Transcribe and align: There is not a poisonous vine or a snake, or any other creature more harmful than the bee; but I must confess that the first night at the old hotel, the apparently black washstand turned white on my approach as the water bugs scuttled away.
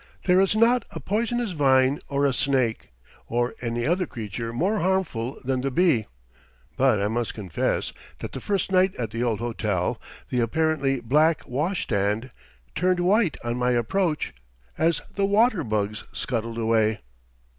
There 0.25 0.41
is 0.41 0.55
not 0.55 0.83
a 0.89 0.99
poisonous 0.99 1.51
vine 1.51 1.99
or 2.09 2.25
a 2.25 2.33
snake, 2.33 2.89
or 3.27 3.53
any 3.61 3.85
other 3.85 4.07
creature 4.07 4.51
more 4.51 4.79
harmful 4.79 5.37
than 5.43 5.61
the 5.61 5.69
bee; 5.69 6.07
but 6.75 6.99
I 6.99 7.07
must 7.07 7.35
confess 7.35 7.93
that 8.17 8.31
the 8.31 8.41
first 8.41 8.71
night 8.71 8.95
at 8.95 9.11
the 9.11 9.21
old 9.21 9.37
hotel, 9.37 10.01
the 10.29 10.39
apparently 10.39 11.01
black 11.01 11.47
washstand 11.47 12.31
turned 12.73 12.99
white 12.99 13.37
on 13.43 13.57
my 13.57 13.73
approach 13.73 14.33
as 14.75 15.01
the 15.13 15.25
water 15.27 15.63
bugs 15.63 16.03
scuttled 16.13 16.57
away. 16.57 17.01